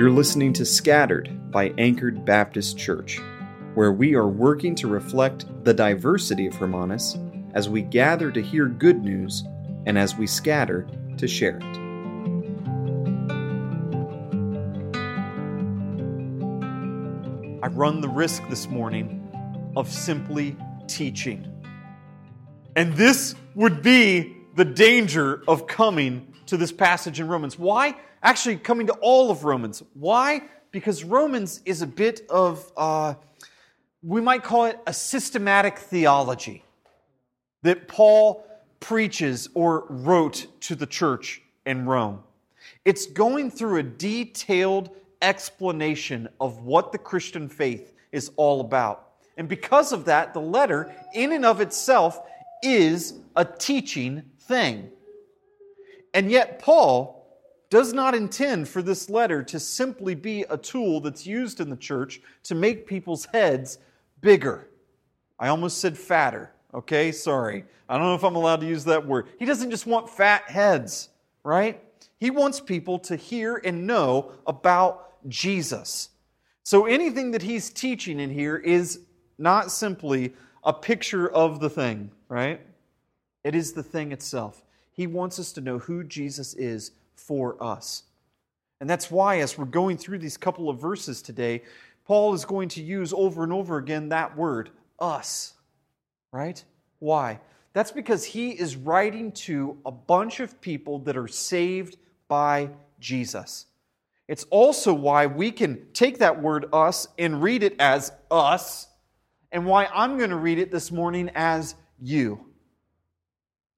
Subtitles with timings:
[0.00, 3.20] You're listening to Scattered by Anchored Baptist Church,
[3.74, 7.18] where we are working to reflect the diversity of Hermanus
[7.52, 9.44] as we gather to hear good news
[9.84, 11.76] and as we scatter to share it.
[17.62, 19.30] I run the risk this morning
[19.76, 20.56] of simply
[20.86, 21.46] teaching.
[22.74, 27.58] And this would be the danger of coming to this passage in Romans.
[27.58, 27.96] Why?
[28.22, 29.82] Actually, coming to all of Romans.
[29.94, 30.42] Why?
[30.70, 33.14] Because Romans is a bit of, uh,
[34.02, 36.64] we might call it a systematic theology
[37.62, 38.44] that Paul
[38.78, 42.22] preaches or wrote to the church in Rome.
[42.84, 44.90] It's going through a detailed
[45.22, 49.08] explanation of what the Christian faith is all about.
[49.36, 52.20] And because of that, the letter, in and of itself,
[52.62, 54.90] is a teaching thing.
[56.14, 57.20] And yet, Paul
[57.70, 61.76] does not intend for this letter to simply be a tool that's used in the
[61.76, 63.78] church to make people's heads
[64.20, 64.68] bigger.
[65.38, 66.52] I almost said fatter.
[66.74, 67.64] Okay, sorry.
[67.88, 69.28] I don't know if I'm allowed to use that word.
[69.38, 71.08] He doesn't just want fat heads,
[71.44, 71.82] right?
[72.18, 76.10] He wants people to hear and know about Jesus.
[76.62, 79.00] So anything that he's teaching in here is
[79.38, 82.60] not simply a picture of the thing, right?
[83.42, 84.62] It is the thing itself.
[84.92, 88.04] He wants us to know who Jesus is for us.
[88.80, 91.62] And that's why, as we're going through these couple of verses today,
[92.06, 95.54] Paul is going to use over and over again that word, us.
[96.32, 96.62] Right?
[96.98, 97.40] Why?
[97.72, 103.66] That's because he is writing to a bunch of people that are saved by Jesus.
[104.26, 108.88] It's also why we can take that word us and read it as us,
[109.52, 112.44] and why I'm going to read it this morning as you.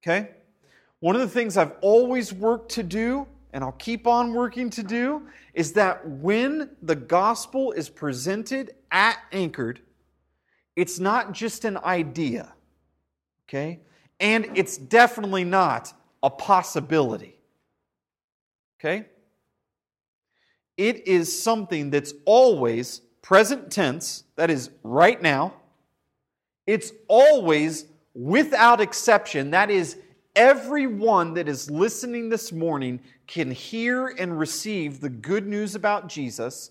[0.02, 0.30] Okay?
[1.02, 4.84] One of the things I've always worked to do, and I'll keep on working to
[4.84, 9.80] do, is that when the gospel is presented at Anchored,
[10.76, 12.52] it's not just an idea,
[13.48, 13.80] okay?
[14.20, 15.92] And it's definitely not
[16.22, 17.36] a possibility,
[18.78, 19.06] okay?
[20.76, 25.54] It is something that's always present tense, that is, right now.
[26.64, 29.96] It's always without exception, that is,
[30.34, 36.70] everyone that is listening this morning can hear and receive the good news about Jesus,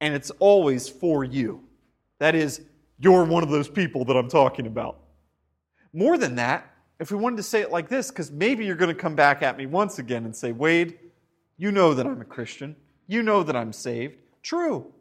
[0.00, 1.62] and it's always for you.
[2.18, 2.62] That is,
[2.98, 4.98] you're one of those people that I'm talking about.
[5.92, 8.94] More than that, if we wanted to say it like this, because maybe you're going
[8.94, 10.98] to come back at me once again and say, Wade,
[11.56, 12.76] you know that I'm a Christian.
[13.06, 14.16] You know that I'm saved.
[14.42, 14.92] True.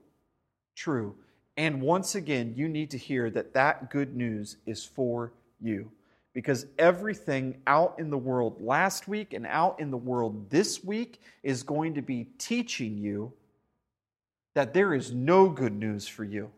[0.76, 1.16] True.
[1.56, 5.92] And once again, you need to hear that that good news is for you.
[6.34, 11.22] Because everything out in the world last week and out in the world this week
[11.44, 13.34] is going to be teaching you
[14.56, 16.50] that there is no good news for you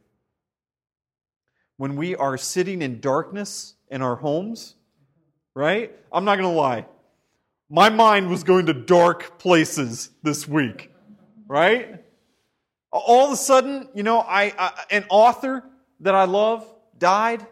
[1.77, 4.75] when we are sitting in darkness in our homes,
[5.53, 5.91] right?
[6.11, 6.85] I'm not going to lie.
[7.69, 10.91] My mind was going to dark places this week,
[11.47, 12.03] right?
[12.91, 15.63] All of a sudden, you know, I, I an author
[16.01, 17.45] that I love died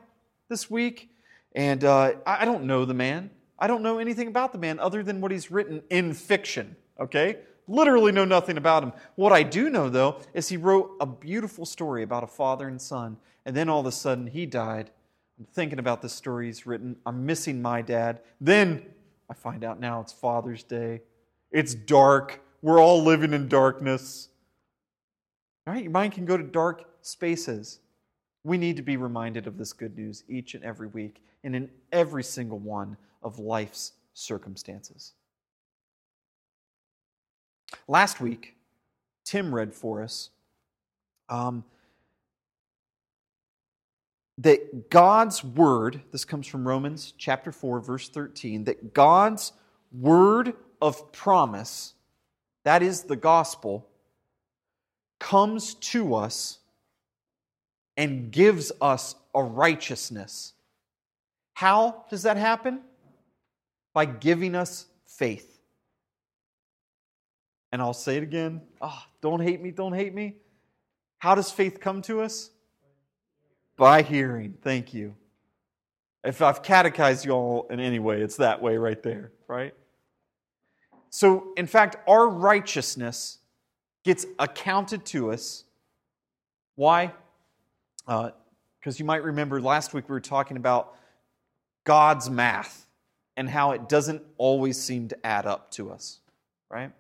[0.50, 1.10] this week,
[1.56, 3.30] and uh, I don't know the man.
[3.60, 7.38] I don't know anything about the man other than what he's written in fiction, okay?
[7.68, 8.92] Literally know nothing about him.
[9.16, 12.82] What I do know, though, is he wrote a beautiful story about a father and
[12.82, 14.92] son and then all of a sudden he died.
[15.38, 16.96] I'm thinking about the story he's written.
[17.06, 18.22] I'm missing my dad.
[18.40, 18.86] Then
[19.30, 21.02] I find out now it's Father's Day.
[21.52, 22.42] It's dark.
[22.62, 24.30] We're all living in darkness.
[25.66, 27.80] Right, your mind can go to dark spaces.
[28.44, 31.70] We need to be reminded of this good news each and every week and in
[31.92, 35.14] every single one of life's circumstances.
[37.88, 38.56] Last week,
[39.24, 40.30] Tim read for us
[41.30, 41.64] um,
[44.38, 49.54] that God's word, this comes from Romans chapter 4, verse 13, that God's
[49.92, 51.94] word of promise,
[52.64, 53.88] that is the gospel,
[55.20, 56.60] comes to us
[57.98, 60.54] and gives us a righteousness.
[61.54, 62.82] How does that happen?
[63.94, 65.60] By giving us faith.
[67.72, 68.62] And I'll say it again.
[68.82, 70.36] Oh, don't hate me, don't hate me.
[71.20, 72.50] How does faith come to us?
[73.78, 74.56] By hearing.
[74.62, 75.16] Thank you.
[76.24, 79.74] If I've catechized you all in any way, it's that way right there, right?
[81.10, 83.40] So, in fact, our righteousness
[84.04, 85.64] gets accounted to us.
[86.76, 87.14] Why?
[88.06, 88.32] Because
[88.88, 90.96] uh, you might remember last week we were talking about
[91.84, 92.86] God's math
[93.36, 96.20] and how it doesn't always seem to add up to us,
[96.70, 96.92] right?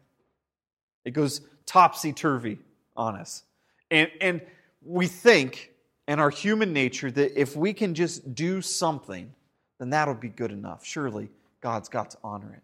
[1.06, 2.60] It goes topsy turvy
[2.96, 3.44] on us.
[3.92, 4.42] And, and
[4.82, 5.72] we think
[6.08, 9.32] in our human nature that if we can just do something,
[9.80, 10.86] then that'll be good enough.
[10.86, 11.30] Surely
[11.62, 12.64] God's got to honor it.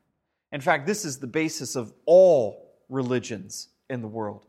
[0.51, 4.45] In fact, this is the basis of all religions in the world.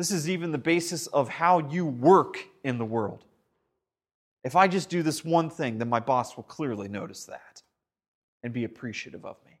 [0.00, 3.26] This is even the basis of how you work in the world.
[4.42, 7.60] If I just do this one thing, then my boss will clearly notice that
[8.42, 9.60] and be appreciative of me.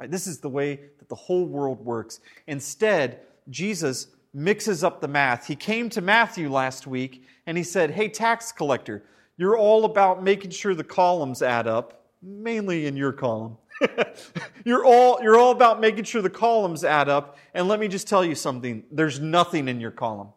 [0.00, 2.20] Right, this is the way that the whole world works.
[2.46, 5.46] Instead, Jesus mixes up the math.
[5.46, 9.02] He came to Matthew last week and he said, Hey, tax collector,
[9.36, 13.58] you're all about making sure the columns add up, mainly in your column.
[14.64, 17.38] you're, all, you're all about making sure the columns add up.
[17.54, 20.28] And let me just tell you something there's nothing in your column.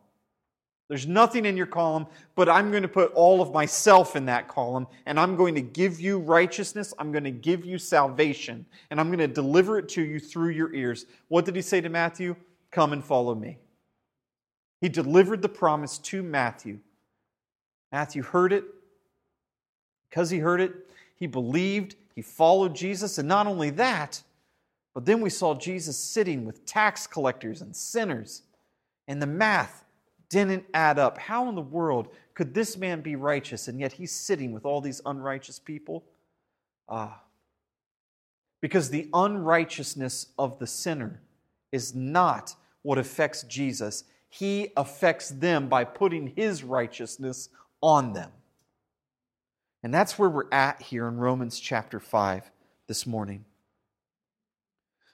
[0.90, 2.06] There's nothing in your column,
[2.36, 5.62] but I'm going to put all of myself in that column, and I'm going to
[5.62, 6.94] give you righteousness.
[7.00, 10.50] I'm going to give you salvation, and I'm going to deliver it to you through
[10.50, 11.06] your ears.
[11.30, 12.36] What did he say to Matthew?
[12.72, 13.58] Come and follow me.
[14.82, 16.80] He delivered the promise to Matthew.
[17.94, 18.66] Matthew heard it.
[20.12, 20.74] Because he heard it,
[21.16, 24.22] he believed, he followed Jesus, and not only that,
[24.94, 28.44] but then we saw Jesus sitting with tax collectors and sinners,
[29.08, 29.86] and the math
[30.30, 31.18] didn't add up.
[31.18, 34.82] How in the world could this man be righteous and yet he's sitting with all
[34.82, 36.06] these unrighteous people?
[36.90, 37.22] Ah.
[38.62, 41.22] Because the unrighteousness of the sinner
[41.72, 44.06] is not what affects Jesus.
[44.30, 47.50] He affects them by putting his righteousness
[47.82, 48.32] on them.
[49.84, 52.52] And that's where we're at here in Romans chapter 5
[52.88, 53.46] this morning.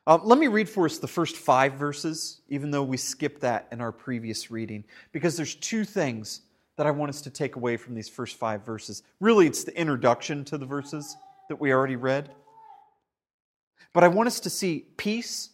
[0.06, 3.68] Uh, let me read for us the first five verses, even though we skipped that
[3.72, 6.42] in our previous reading, because there's two things
[6.78, 9.04] that I want us to take away from these first five verses.
[9.20, 11.18] Really, it's the introduction to the verses
[11.50, 12.30] that we already read.
[13.94, 15.50] But I want us to see peace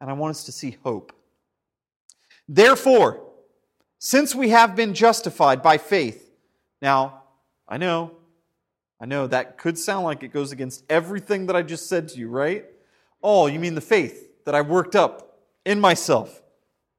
[0.00, 1.12] and I want us to see hope.
[2.48, 3.22] Therefore,
[3.98, 6.30] since we have been justified by faith,
[6.80, 7.22] now,
[7.68, 8.16] I know,
[9.02, 12.18] I know that could sound like it goes against everything that I just said to
[12.20, 12.66] you, right?
[13.20, 16.40] Oh, you mean the faith that I worked up in myself?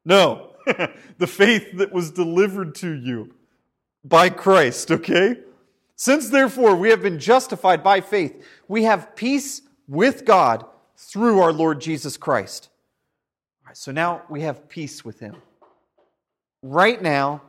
[0.04, 0.50] No,
[1.18, 3.34] the faith that was delivered to you
[4.04, 5.38] by Christ, okay?
[5.96, 10.66] Since therefore we have been justified by faith, we have peace with God
[10.98, 12.68] through our Lord Jesus Christ.
[13.64, 15.38] All right, so now we have peace with Him.
[16.62, 17.44] Right now,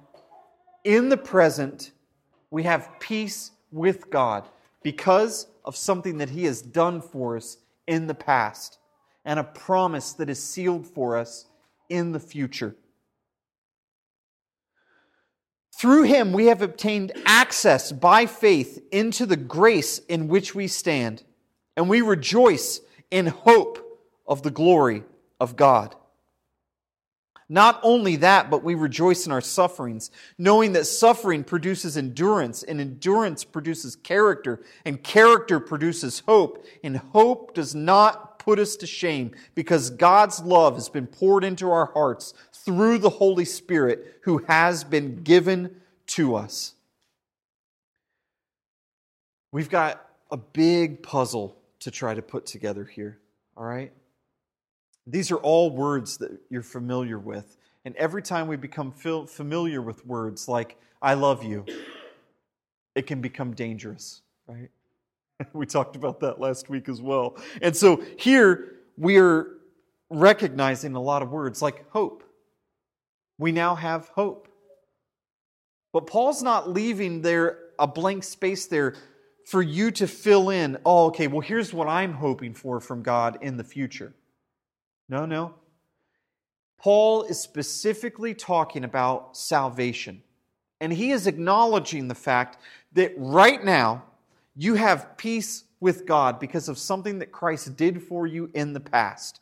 [0.84, 1.90] in the present,
[2.52, 4.48] we have peace with God
[4.82, 8.78] because of something that He has done for us in the past
[9.24, 11.46] and a promise that is sealed for us
[11.88, 12.76] in the future.
[15.76, 21.24] Through him, we have obtained access by faith into the grace in which we stand,
[21.76, 22.80] and we rejoice
[23.10, 23.80] in hope
[24.26, 25.04] of the glory
[25.40, 25.94] of God.
[27.48, 32.80] Not only that, but we rejoice in our sufferings, knowing that suffering produces endurance, and
[32.80, 39.32] endurance produces character, and character produces hope, and hope does not put us to shame
[39.54, 44.84] because God's love has been poured into our hearts through the Holy Spirit who has
[44.84, 46.74] been given to us.
[49.52, 53.18] We've got a big puzzle to try to put together here,
[53.56, 53.92] all right?
[55.06, 57.56] These are all words that you're familiar with.
[57.84, 61.66] And every time we become familiar with words like, I love you,
[62.94, 64.70] it can become dangerous, right?
[65.52, 67.36] we talked about that last week as well.
[67.60, 69.48] And so here we are
[70.08, 72.22] recognizing a lot of words like hope.
[73.38, 74.48] We now have hope.
[75.92, 78.94] But Paul's not leaving there a blank space there
[79.46, 83.38] for you to fill in, oh, okay, well, here's what I'm hoping for from God
[83.42, 84.14] in the future.
[85.08, 85.54] No, no.
[86.78, 90.22] Paul is specifically talking about salvation.
[90.80, 92.58] And he is acknowledging the fact
[92.92, 94.04] that right now
[94.54, 98.80] you have peace with God because of something that Christ did for you in the
[98.80, 99.40] past.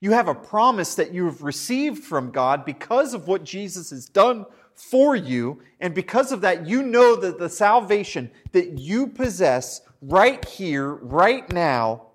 [0.00, 4.08] You have a promise that you have received from God because of what Jesus has
[4.08, 5.62] done for you.
[5.80, 11.50] And because of that, you know that the salvation that you possess right here, right
[11.52, 12.08] now,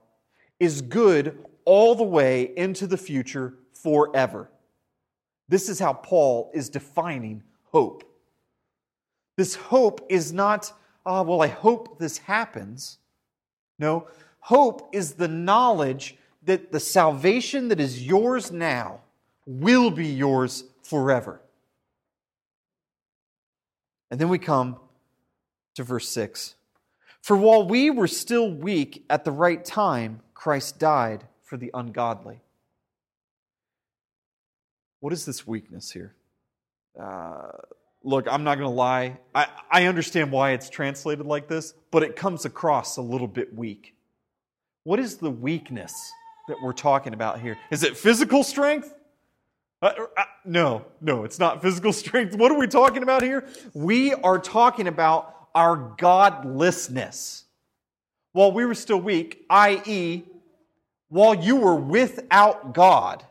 [0.59, 4.49] is good all the way into the future forever.
[5.49, 8.05] This is how Paul is defining hope.
[9.35, 10.71] This hope is not,
[11.05, 12.99] oh, well, I hope this happens.
[13.79, 14.07] No,
[14.39, 19.01] hope is the knowledge that the salvation that is yours now
[19.45, 21.41] will be yours forever.
[24.09, 24.77] And then we come
[25.75, 26.55] to verse 6.
[27.21, 32.41] For while we were still weak at the right time, Christ died for the ungodly.
[34.99, 36.13] What is this weakness here?
[36.99, 37.51] Uh,
[38.03, 39.17] look, I'm not going to lie.
[39.33, 43.55] I, I understand why it's translated like this, but it comes across a little bit
[43.55, 43.95] weak.
[44.83, 45.93] What is the weakness
[46.49, 47.57] that we're talking about here?
[47.71, 48.93] Is it physical strength?
[49.81, 52.35] Uh, uh, no, no, it's not physical strength.
[52.35, 53.47] What are we talking about here?
[53.73, 57.45] We are talking about our godlessness.
[58.33, 60.23] While we were still weak, i.e.,
[61.09, 63.23] while you were without God,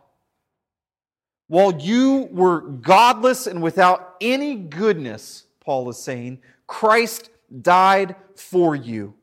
[1.48, 7.30] while you were godless and without any goodness, Paul is saying, Christ
[7.62, 9.14] died for you.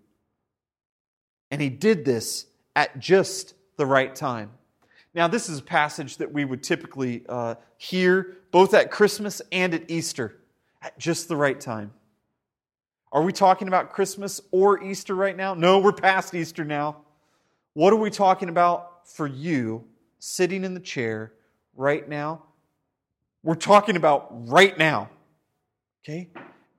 [1.51, 2.45] And he did this
[2.75, 4.51] at just the right time.
[5.13, 9.73] Now, this is a passage that we would typically uh, hear both at Christmas and
[9.73, 10.39] at Easter
[10.81, 11.93] at just the right time.
[13.11, 15.53] Are we talking about Christmas or Easter right now?
[15.53, 17.02] No, we're past Easter now.
[17.73, 19.85] What are we talking about for you
[20.19, 21.33] sitting in the chair
[21.75, 22.43] right now?
[23.43, 25.09] We're talking about right now.
[26.03, 26.29] Okay?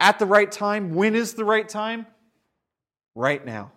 [0.01, 0.95] At the right time.
[0.95, 2.07] When is the right time?
[3.15, 3.73] Right now.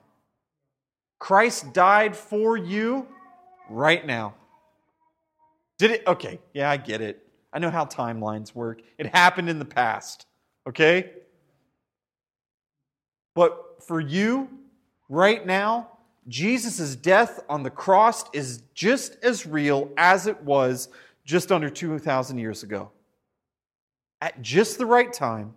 [1.20, 3.08] Christ died for you
[3.70, 4.36] right now.
[5.80, 6.08] Did it?
[6.08, 7.28] Okay, yeah, I get it.
[7.52, 8.82] I know how timelines work.
[8.98, 10.26] It happened in the past,
[10.68, 11.12] okay?
[13.36, 14.50] But for you,
[15.10, 15.97] right now,
[16.28, 20.90] Jesus' death on the cross is just as real as it was
[21.24, 22.92] just under 2,000 years ago.
[24.22, 25.54] At just the right time,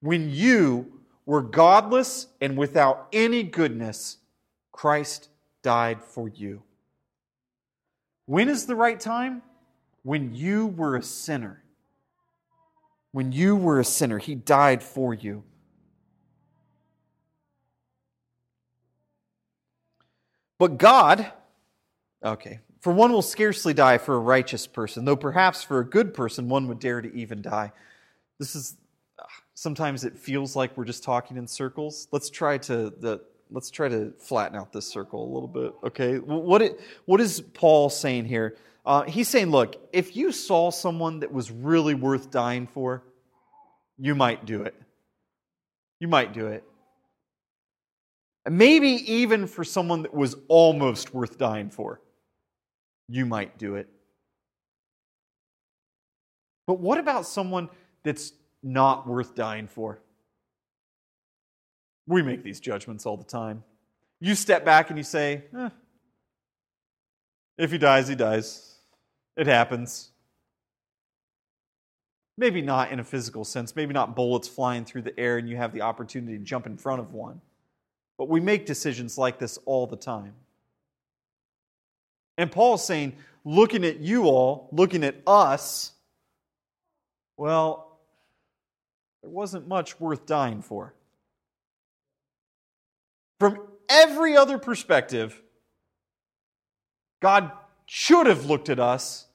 [0.00, 4.18] when you were godless and without any goodness,
[4.72, 5.28] Christ
[5.62, 6.62] died for you.
[8.26, 9.42] When is the right time?
[10.02, 11.62] When you were a sinner.
[13.12, 15.42] When you were a sinner, He died for you.
[20.60, 21.32] But God,
[22.22, 26.12] okay, for one will scarcely die for a righteous person, though perhaps for a good
[26.12, 27.72] person one would dare to even die.
[28.38, 28.76] This is
[29.54, 32.08] sometimes it feels like we're just talking in circles.
[32.12, 35.72] Let's try to the let's try to flatten out this circle a little bit.
[35.82, 38.58] Okay, what it, what is Paul saying here?
[38.84, 43.02] Uh, he's saying, look, if you saw someone that was really worth dying for,
[43.96, 44.74] you might do it.
[46.00, 46.64] You might do it.
[48.48, 52.00] Maybe even for someone that was almost worth dying for,
[53.08, 53.88] you might do it.
[56.66, 57.68] But what about someone
[58.02, 58.32] that's
[58.62, 60.00] not worth dying for?
[62.06, 63.62] We make these judgments all the time.
[64.20, 65.70] You step back and you say, eh,
[67.58, 68.76] if he dies, he dies.
[69.36, 70.10] It happens.
[72.38, 75.56] Maybe not in a physical sense, maybe not bullets flying through the air and you
[75.56, 77.40] have the opportunity to jump in front of one.
[78.20, 80.34] But we make decisions like this all the time.
[82.36, 83.14] And Paul's saying,
[83.46, 85.92] looking at you all, looking at us,
[87.38, 87.98] well,
[89.22, 90.94] there wasn't much worth dying for.
[93.38, 93.58] From
[93.88, 95.40] every other perspective,
[97.22, 97.50] God
[97.86, 99.28] should have looked at us.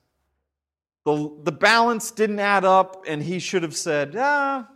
[1.05, 4.67] The, the balance didn't add up, and he should have said, ah,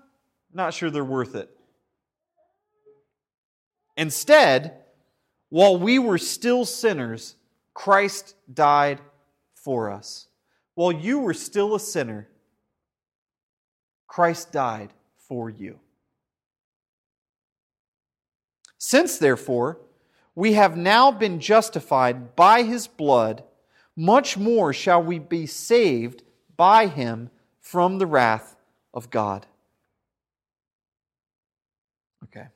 [0.51, 1.55] not sure they're worth it.
[3.99, 4.75] Instead,
[5.49, 7.35] while we were still sinners,
[7.73, 9.01] Christ died
[9.55, 10.29] for us.
[10.73, 12.29] While you were still a sinner,
[14.07, 15.79] Christ died for you.
[18.77, 19.79] Since, therefore,
[20.33, 23.43] we have now been justified by his blood,
[23.97, 26.23] much more shall we be saved
[26.55, 28.55] by him from the wrath
[28.93, 29.45] of God.
[32.23, 32.47] Okay.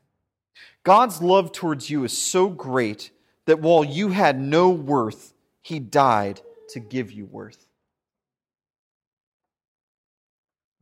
[0.83, 3.11] God's love towards you is so great
[3.45, 7.65] that while you had no worth, he died to give you worth.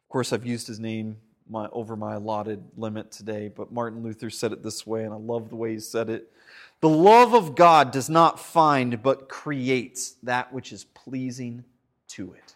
[0.04, 1.18] Of course, I've used his name
[1.50, 5.18] my, over my allotted limit today, but Martin Luther said it this way, and I
[5.18, 6.32] love the way he said it.
[6.80, 11.64] The love of God does not find, but creates that which is pleasing
[12.10, 12.56] to it.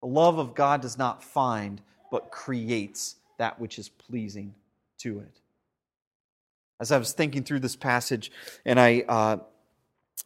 [0.00, 1.80] The love of God does not find,
[2.10, 4.54] but creates that which is pleasing
[4.98, 5.40] to it.
[6.80, 8.30] As I was thinking through this passage,
[8.64, 9.36] and I uh,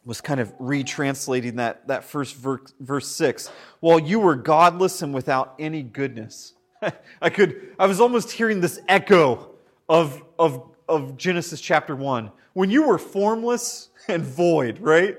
[0.05, 5.13] was kind of retranslating that, that first verse, verse 6, while you were godless and
[5.13, 6.53] without any goodness,
[7.21, 9.51] I could, I was almost hearing this echo
[9.87, 12.31] of, of, of Genesis chapter 1.
[12.53, 15.17] When you were formless and void, right?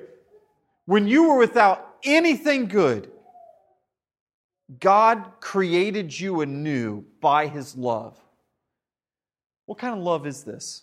[0.87, 3.11] When you were without anything good,
[4.81, 8.19] God created you anew by his love.
[9.67, 10.83] What kind of love is this?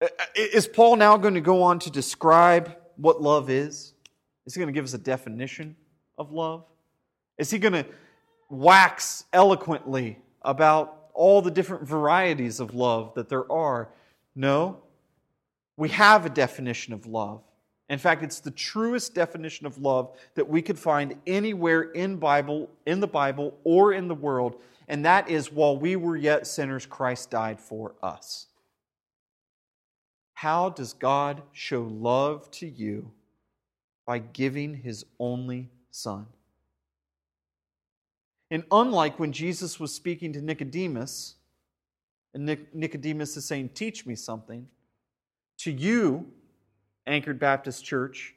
[0.00, 3.94] Uh, uh, is Paul now going to go on to describe what love is?
[4.46, 5.76] Is he going to give us a definition
[6.16, 6.64] of love?
[7.36, 7.86] Is he going to
[8.48, 13.88] wax eloquently about all the different varieties of love that there are?
[14.34, 14.78] No.
[15.76, 17.42] We have a definition of love.
[17.88, 22.68] In fact, it's the truest definition of love that we could find anywhere in Bible,
[22.86, 24.56] in the Bible or in the world,
[24.88, 28.47] and that is while we were yet sinners, Christ died for us.
[30.38, 33.10] How does God show love to you?
[34.06, 36.26] By giving his only son.
[38.48, 41.34] And unlike when Jesus was speaking to Nicodemus,
[42.34, 44.68] and Nicodemus is saying, Teach me something,
[45.58, 46.30] to you,
[47.04, 48.32] Anchored Baptist Church,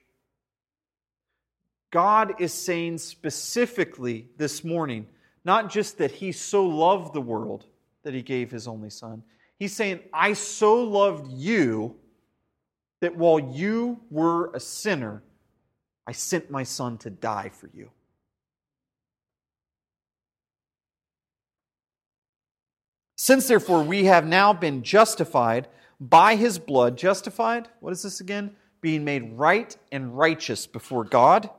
[1.91, 5.05] God is saying specifically this morning,
[5.45, 7.67] not just that He so loved the world
[8.01, 9.21] that He gave His only Son.
[9.61, 11.95] He's saying, I so loved you
[12.99, 15.21] that while you were a sinner,
[16.07, 17.91] I sent my Son to die for you.
[23.15, 25.67] Since therefore we have now been justified
[25.99, 28.55] by his blood, justified, what is this again?
[28.81, 31.51] Being made right and righteous before God.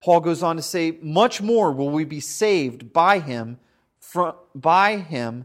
[0.00, 3.58] Paul goes on to say, much more will we be saved by him
[4.14, 5.44] from, by him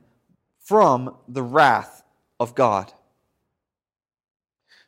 [0.59, 2.03] from the wrath
[2.39, 2.93] of God.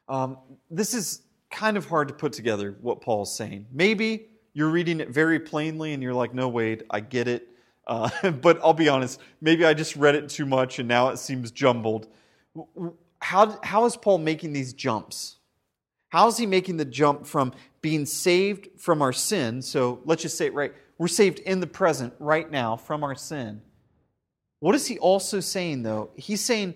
[0.08, 0.38] Um,
[0.70, 3.66] this is kind of hard to put together what Paul's saying.
[3.72, 7.48] Maybe you're reading it very plainly and you're like, no, Wade, I get it.
[7.88, 11.18] Uh, but I'll be honest, maybe I just read it too much and now it
[11.18, 12.08] seems jumbled.
[13.18, 15.38] How, how is Paul making these jumps?
[16.10, 19.64] How is he making the jump from being saved from our sin?
[19.64, 20.72] So let's just say it right.
[21.00, 23.64] We're saved in the present, right now, from our sin.
[24.62, 26.12] What is he also saying, though?
[26.16, 26.76] He's saying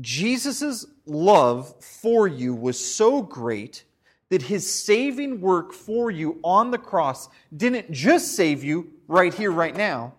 [0.00, 3.84] Jesus' love for you was so great
[4.30, 9.52] that his saving work for you on the cross didn't just save you right here,
[9.52, 10.14] right now,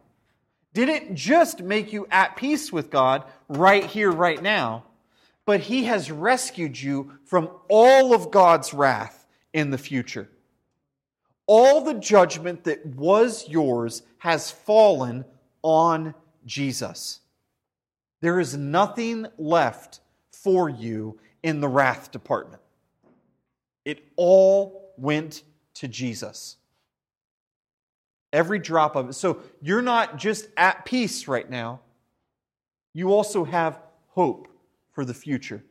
[0.74, 4.84] didn't just make you at peace with God right here, right now,
[5.46, 10.30] but He has rescued you from all of God's wrath in the future.
[11.46, 15.26] All the judgment that was yours has fallen
[15.64, 16.14] on
[16.46, 17.20] Jesus.
[18.22, 20.00] There is nothing left
[20.32, 22.62] for you in the wrath department.
[23.86, 25.44] It all went
[25.76, 26.58] to Jesus.
[28.32, 29.14] Every drop of it.
[29.14, 31.82] So you're not just at peace right now,
[32.94, 33.80] you also have
[34.10, 34.48] hope
[34.92, 35.64] for the future.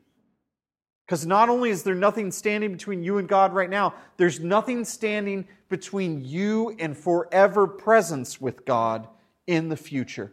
[1.07, 4.85] Because not only is there nothing standing between you and God right now, there's nothing
[4.85, 9.09] standing between you and forever presence with God
[9.47, 10.33] in the future.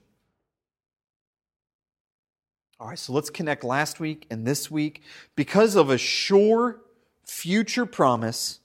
[2.81, 5.03] All right, so let's connect last week and this week.
[5.35, 6.81] Because of a sure
[7.27, 8.59] future promise,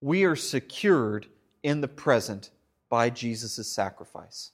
[0.00, 1.28] we are secured
[1.62, 2.50] in the present
[2.90, 4.50] by Jesus' sacrifice.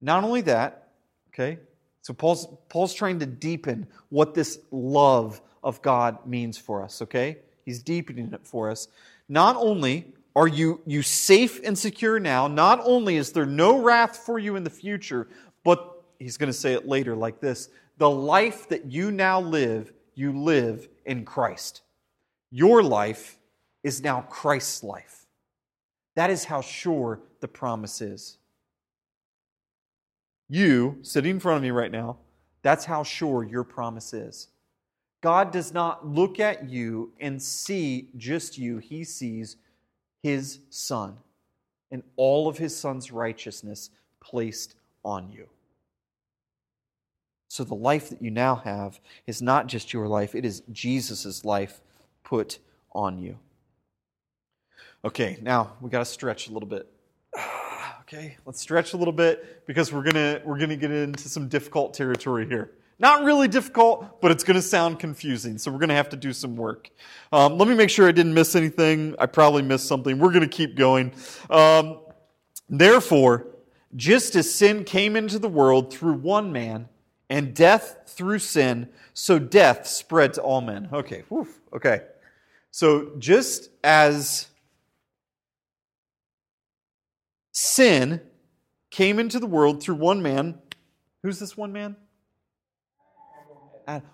[0.00, 0.90] Not only that,
[1.30, 1.58] okay,
[2.00, 7.38] so Paul's, Paul's trying to deepen what this love of God means for us, okay?
[7.64, 8.86] He's deepening it for us.
[9.28, 14.18] Not only are you, you safe and secure now, not only is there no wrath
[14.18, 15.26] for you in the future,
[15.64, 19.92] but he's going to say it later like this the life that you now live,
[20.14, 21.82] you live in Christ.
[22.50, 23.38] Your life
[23.82, 25.26] is now Christ's life.
[26.14, 28.38] That is how sure the promise is
[30.50, 32.18] you sitting in front of me right now,
[32.62, 34.48] that's how sure your promise is.
[35.22, 39.56] God does not look at you and see just you, He sees
[40.22, 41.16] His Son
[41.92, 45.46] and all of His Son's righteousness placed on you.
[47.50, 51.44] So the life that you now have is not just your life, it is Jesus'
[51.44, 51.80] life
[52.22, 52.60] put
[52.92, 53.38] on you.
[55.04, 56.88] Okay, now we got to stretch a little bit.
[58.02, 61.94] Okay, let's stretch a little bit because we're gonna we're gonna get into some difficult
[61.94, 62.72] territory here.
[62.98, 65.58] Not really difficult, but it's going to sound confusing.
[65.58, 66.90] So we're going to have to do some work.
[67.30, 69.14] Um, let me make sure I didn't miss anything.
[69.20, 70.18] I probably missed something.
[70.18, 71.12] We're going to keep going.
[71.48, 72.00] Um,
[72.70, 73.48] Therefore,
[73.96, 76.88] just as sin came into the world through one man,
[77.30, 80.88] and death through sin, so death spread to all men.
[80.92, 81.24] Okay,
[81.72, 82.02] okay.
[82.70, 84.48] So just as
[87.52, 88.20] sin
[88.90, 90.58] came into the world through one man.
[91.22, 91.96] Who's this one man?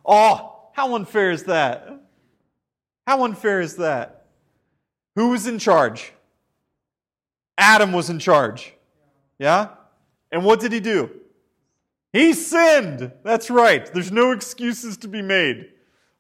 [0.04, 1.88] Oh, how unfair is that?
[3.06, 4.26] How unfair is that?
[5.16, 6.12] Who was in charge?
[7.58, 8.74] Adam was in charge.
[9.38, 9.68] Yeah?
[10.30, 11.10] And what did he do?
[12.16, 13.12] He sinned.
[13.24, 13.92] That's right.
[13.92, 15.68] There's no excuses to be made.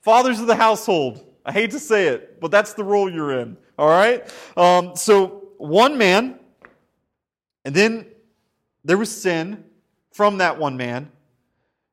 [0.02, 1.24] Fathers of the household.
[1.42, 3.56] I hate to say it, but that's the role you're in.
[3.78, 4.30] All right?
[4.58, 6.38] Um, so, one man,
[7.64, 8.04] and then
[8.84, 9.64] there was sin
[10.12, 11.10] from that one man.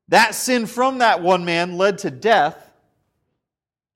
[0.10, 2.74] That sin from that one man led to death.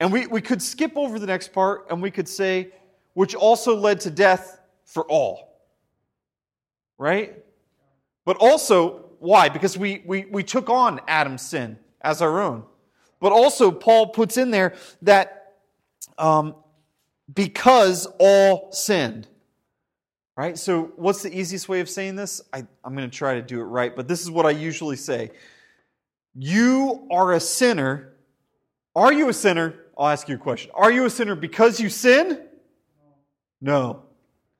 [0.00, 2.72] And we, we could skip over the next part and we could say,
[3.12, 5.60] which also led to death for all.
[6.96, 7.44] Right?
[8.24, 9.48] But also, why?
[9.48, 12.64] Because we, we, we took on Adam's sin as our own.
[13.20, 15.56] But also, Paul puts in there that
[16.18, 16.54] um,
[17.32, 19.28] because all sinned.
[20.36, 20.56] Right?
[20.56, 22.40] So, what's the easiest way of saying this?
[22.52, 24.96] I, I'm going to try to do it right, but this is what I usually
[24.96, 25.32] say.
[26.34, 28.14] You are a sinner.
[28.94, 29.74] Are you a sinner?
[29.96, 30.70] I'll ask you a question.
[30.74, 32.46] Are you a sinner because you sin?
[33.60, 34.04] No.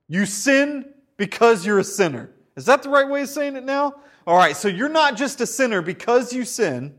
[0.09, 2.31] You sin because you're a sinner.
[2.59, 3.95] Is that the right way of saying it now?
[4.27, 6.93] All right, so you're not just a sinner because you sin.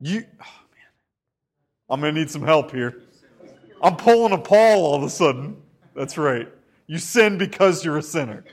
[0.00, 0.88] You, oh man,
[1.90, 3.02] I'm going to need some help here.
[3.82, 5.60] I'm pulling a Paul all of a sudden.
[5.94, 6.48] That's right.
[6.86, 8.44] You sin because you're a sinner.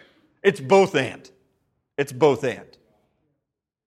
[0.44, 1.32] It's both and.
[1.98, 2.78] It's both and.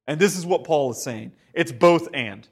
[0.06, 2.48] And this is what Paul is saying it's both and.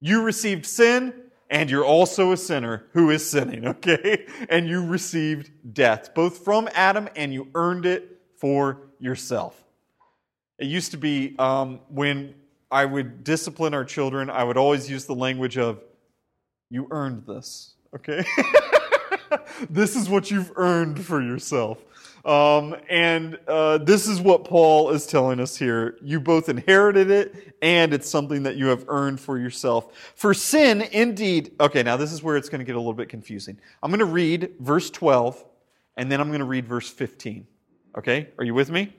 [0.00, 1.12] You received sin,
[1.52, 4.26] and you're also a sinner who is sinning, okay?
[4.48, 9.62] And you received death, both from Adam and you earned it for yourself.
[10.58, 12.34] It used to be um, when
[12.70, 15.80] I would discipline our children, I would always use the language of,
[16.70, 18.24] you earned this, okay?
[19.68, 21.78] this is what you've earned for yourself.
[22.24, 25.98] Um, and uh, this is what Paul is telling us here.
[26.02, 30.12] You both inherited it, and it's something that you have earned for yourself.
[30.14, 31.52] For sin, indeed.
[31.58, 33.58] Okay, now this is where it's going to get a little bit confusing.
[33.82, 35.44] I'm going to read verse 12,
[35.96, 37.46] and then I'm going to read verse 15.
[37.98, 38.94] Okay, are you with me?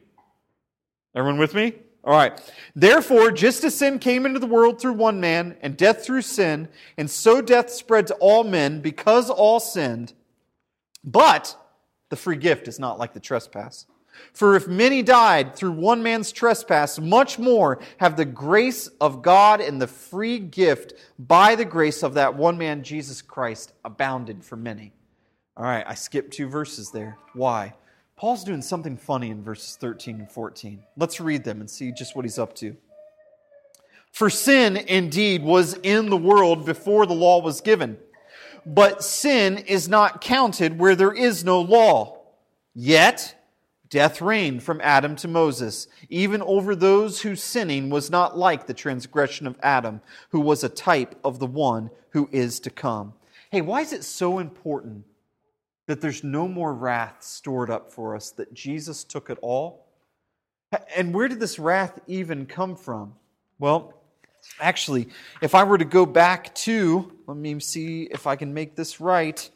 [1.15, 1.73] Everyone with me?
[2.03, 2.39] All right.
[2.75, 6.67] Therefore, just as sin came into the world through one man, and death through sin,
[6.97, 10.11] and so death spread to all men because all sinned.
[11.05, 11.55] But
[12.13, 13.87] the free gift is not like the trespass.
[14.33, 19.61] For if many died through one man's trespass, much more have the grace of God
[19.61, 24.55] and the free gift by the grace of that one man, Jesus Christ, abounded for
[24.55, 24.93] many.
[25.57, 27.17] All right, I skipped two verses there.
[27.33, 27.73] Why?
[28.15, 30.83] Paul's doing something funny in verses 13 and 14.
[30.95, 32.77] Let's read them and see just what he's up to.
[34.11, 37.97] For sin indeed was in the world before the law was given
[38.65, 42.21] but sin is not counted where there is no law.
[42.73, 43.35] Yet,
[43.89, 48.73] death reigned from Adam to Moses, even over those whose sinning was not like the
[48.73, 53.13] transgression of Adam, who was a type of the one who is to come.
[53.51, 55.05] Hey, why is it so important
[55.85, 59.85] that there's no more wrath stored up for us, that Jesus took it all?
[60.95, 63.13] And where did this wrath even come from?
[63.59, 63.93] Well,
[64.59, 65.07] Actually,
[65.41, 68.99] if I were to go back to, let me see if I can make this
[68.99, 69.49] right.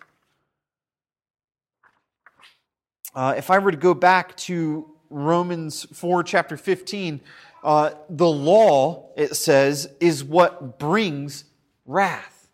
[3.14, 7.20] Uh, if I were to go back to Romans 4, chapter 15,
[7.64, 11.46] uh, the law, it says, is what brings
[11.86, 12.48] wrath.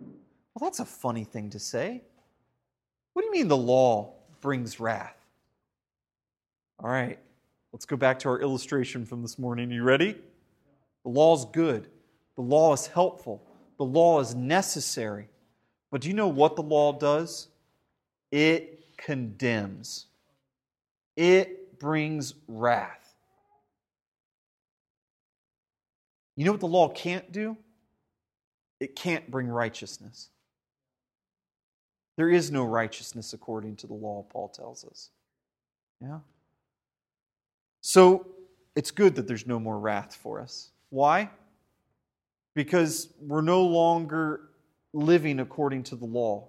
[0.00, 2.02] Well, that's a funny thing to say.
[3.12, 5.16] What do you mean the law brings wrath?
[6.80, 7.18] All right,
[7.72, 9.70] let's go back to our illustration from this morning.
[9.70, 10.16] You ready?
[11.04, 11.88] The law is good.
[12.36, 13.42] The law is helpful.
[13.80, 15.30] The law is necessary.
[15.90, 17.48] But do you know what the law does?
[18.30, 20.06] It condemns,
[21.16, 23.14] it brings wrath.
[26.36, 27.56] You know what the law can't do?
[28.80, 30.28] It can't bring righteousness.
[32.18, 35.08] There is no righteousness according to the law, Paul tells us.
[36.02, 36.18] Yeah?
[37.80, 38.26] So
[38.76, 40.70] it's good that there's no more wrath for us.
[40.90, 41.30] Why?
[42.54, 44.42] Because we're no longer
[44.92, 46.48] living according to the law.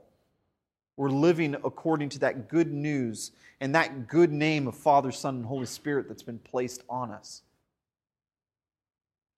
[0.97, 5.45] We're living according to that good news and that good name of Father, Son, and
[5.45, 7.43] Holy Spirit that's been placed on us.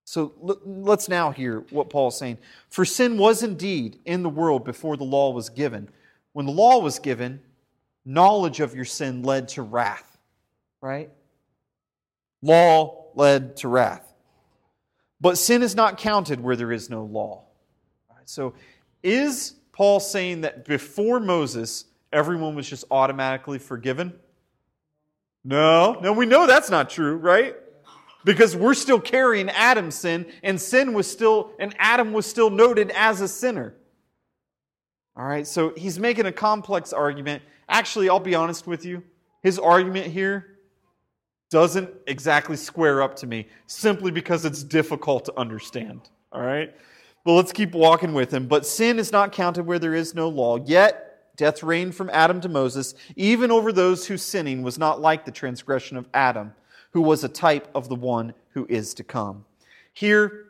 [0.06, 2.38] So let's now hear what Paul is saying.
[2.69, 5.89] For sin was indeed in the world before the law was given.
[6.34, 7.41] When the law was given,
[8.06, 10.17] knowledge of your sin led to wrath,
[10.82, 11.10] right?
[12.41, 14.12] Law led to wrath.
[15.24, 17.46] But sin is not counted where there is no law.
[18.26, 18.56] So,
[19.02, 24.20] is Paul saying that before Moses, everyone was just automatically forgiven?
[25.46, 27.56] No, no, we know that's not true, right?
[28.26, 32.92] Because we're still carrying Adam's sin, and sin was still, and Adam was still noted
[32.92, 33.74] as a sinner.
[35.16, 37.44] All right, so he's making a complex argument.
[37.70, 39.04] Actually, I'll be honest with you.
[39.42, 40.53] His argument here
[41.54, 46.10] doesn't exactly square up to me simply because it's difficult to understand.
[46.32, 46.76] All right?
[47.24, 48.48] But let's keep walking with him.
[48.48, 50.58] But sin is not counted where there is no law.
[50.58, 55.26] Yet death reigned from Adam to Moses, even over those whose sinning was not like
[55.26, 56.56] the transgression of Adam,
[56.89, 59.46] who was a type of the one who is to come.
[59.94, 60.46] Here,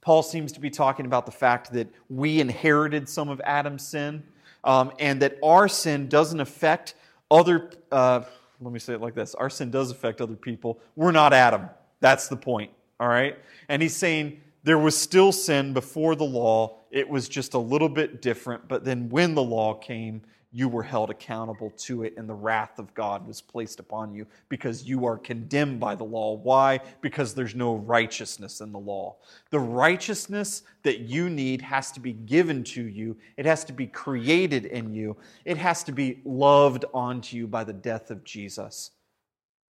[0.00, 4.22] Paul seems to be talking about the fact that we inherited some of Adam's sin,
[4.64, 6.94] um, and that our sin doesn't affect
[7.30, 7.70] other.
[7.92, 8.22] Uh,
[8.60, 10.80] let me say it like this our sin does affect other people.
[10.96, 11.68] We're not Adam.
[12.00, 12.70] That's the point.
[12.98, 13.38] All right?
[13.68, 16.78] And he's saying there was still sin before the law.
[16.90, 18.68] It was just a little bit different.
[18.68, 22.80] But then when the law came, you were held accountable to it, and the wrath
[22.80, 26.34] of God was placed upon you because you are condemned by the law.
[26.34, 26.80] Why?
[27.00, 29.16] Because there's no righteousness in the law.
[29.50, 33.86] The righteousness that you need has to be given to you, it has to be
[33.86, 38.90] created in you, it has to be loved onto you by the death of Jesus.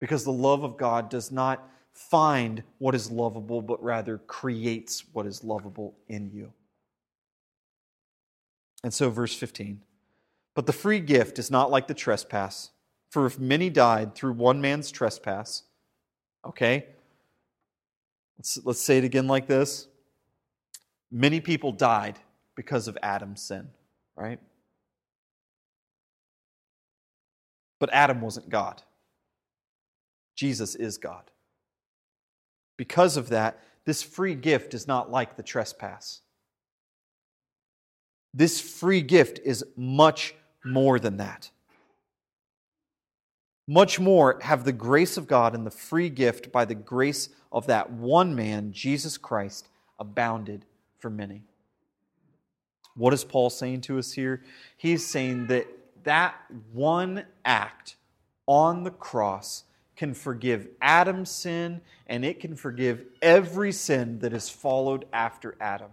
[0.01, 5.27] Because the love of God does not find what is lovable, but rather creates what
[5.27, 6.53] is lovable in you.
[8.85, 9.81] And so, verse 15.
[10.59, 12.71] But the free gift is not like the trespass.
[13.13, 15.63] For if many died through one man's trespass,
[16.45, 16.87] okay?
[18.37, 19.87] Let's, let's say it again like this.
[21.13, 22.19] Many people died
[22.57, 23.69] because of Adam's sin,
[24.17, 24.41] right?
[27.79, 28.83] But Adam wasn't God.
[30.35, 31.31] Jesus is God.
[32.77, 36.23] Because of that, this free gift is not like the trespass.
[38.35, 41.51] This free gift is much more than that.
[43.67, 47.67] Much more have the grace of God and the free gift by the grace of
[47.67, 49.69] that one man, Jesus Christ,
[49.99, 50.65] abounded
[50.99, 51.43] for many.
[52.95, 54.43] What is Paul saying to us here?
[54.77, 55.67] He's saying that
[56.05, 56.35] that
[56.73, 57.97] one act
[58.47, 59.65] on the cross
[59.97, 65.91] can forgive Adam's sin and it can forgive every sin that has followed after Adam.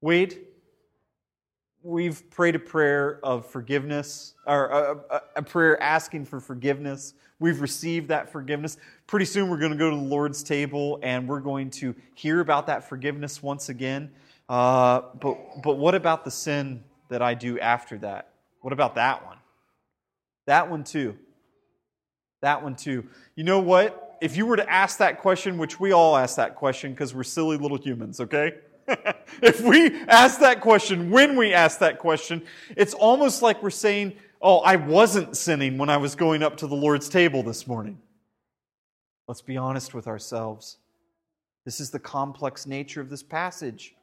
[0.00, 0.38] Wade,
[1.84, 4.66] we've prayed a prayer of forgiveness, or
[5.10, 7.12] a, a, prayer asking for forgiveness.
[7.38, 8.78] We've received that forgiveness.
[9.06, 12.40] Pretty soon we're going to go to the Lord's table and we're going to hear
[12.40, 14.10] about that forgiveness once again.
[14.48, 18.30] Uh, but, but what about the sin that I do after that?
[18.62, 19.36] What about that one?
[20.46, 21.18] That one too.
[22.40, 23.06] That one too.
[23.36, 24.16] You know what?
[24.22, 27.24] If you were to ask that question, which we all ask that question because we're
[27.24, 28.54] silly little humans, okay?
[29.42, 32.42] if we ask that question, when we ask that question,
[32.76, 34.14] it's almost like we're saying,
[34.46, 37.98] Oh, I wasn't sinning when I was going up to the Lord's table this morning.
[39.26, 40.76] Let's be honest with ourselves.
[41.64, 43.94] This is the complex nature of this passage.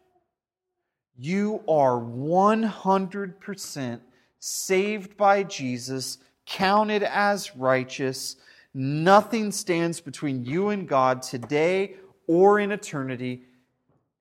[1.16, 4.00] You are 100%
[4.40, 6.18] saved by Jesus,
[6.48, 8.38] counted as righteous.
[8.74, 13.44] Nothing stands between you and God today or in eternity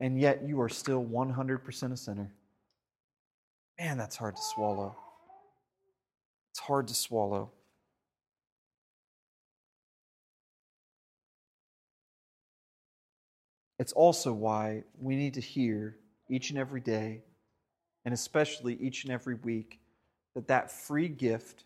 [0.00, 2.32] and yet you are still 100% a sinner.
[3.78, 4.96] Man, that's hard to swallow.
[6.50, 7.50] It's hard to swallow.
[13.78, 15.96] It's also why we need to hear
[16.28, 17.22] each and every day,
[18.04, 19.80] and especially each and every week,
[20.34, 21.64] that that free gift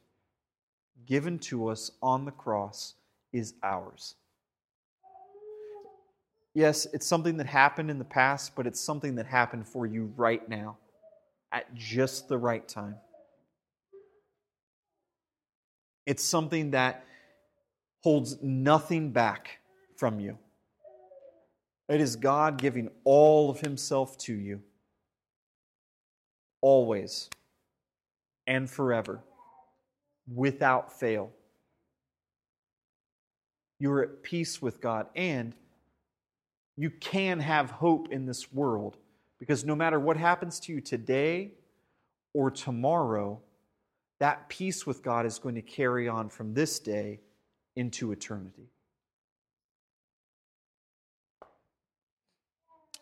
[1.07, 2.95] given to us on the cross
[3.33, 4.15] is ours.
[6.55, 10.13] Yes, it's something that happened in the past, but it's something that happened for you
[10.17, 10.79] right now
[11.51, 12.95] at just the right time.
[16.07, 17.05] It's something that
[18.03, 19.59] holds nothing back
[19.97, 20.39] from you.
[21.89, 24.63] It is God giving all of Himself to you,
[26.61, 27.29] always
[28.47, 29.21] and forever,
[30.33, 31.33] without fail.
[33.81, 35.55] You are at peace with God and
[36.77, 38.97] you can have hope in this world
[39.39, 41.53] because no matter what happens to you today
[42.33, 43.41] or tomorrow,
[44.19, 47.21] that peace with God is going to carry on from this day
[47.77, 48.71] into eternity.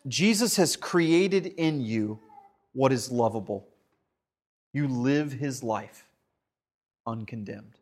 [0.08, 2.18] Jesus has created in you
[2.72, 3.68] what is lovable.
[4.72, 6.06] You live his life
[7.06, 7.76] uncondemned.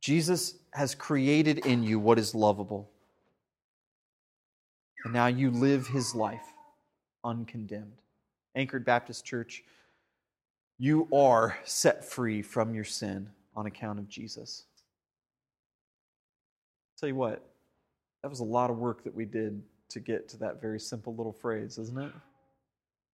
[0.00, 2.90] Jesus has created in you what is lovable.
[5.04, 6.52] And now you live his life
[7.22, 8.00] uncondemned.
[8.54, 9.62] Anchored Baptist Church,
[10.78, 14.64] you are set free from your sin on account of Jesus.
[16.98, 17.44] Tell you what,
[18.22, 21.14] that was a lot of work that we did to get to that very simple
[21.14, 22.12] little phrase, isn't it?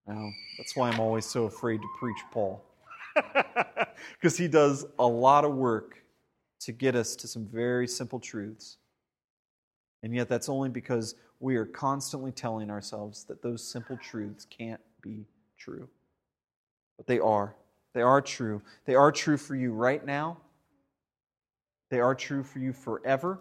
[0.06, 2.64] Now, that's why I'm always so afraid to preach Paul.
[4.14, 6.02] Because he does a lot of work
[6.60, 8.78] to get us to some very simple truths.
[10.02, 14.80] And yet, that's only because we are constantly telling ourselves that those simple truths can't
[15.00, 15.24] be
[15.58, 15.88] true.
[16.98, 17.56] But they are.
[17.94, 18.60] They are true.
[18.84, 20.36] They are true for you right now,
[21.90, 23.40] they are true for you forever.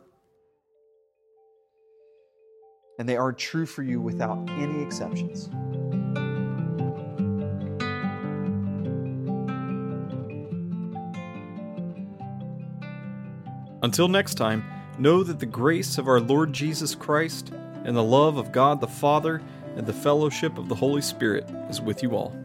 [2.97, 5.49] And they are true for you without any exceptions.
[13.81, 14.65] Until next time,
[14.97, 17.53] know that the grace of our Lord Jesus Christ
[17.89, 19.41] and the love of God the Father
[19.75, 22.35] and the fellowship of the Holy Spirit is with you all.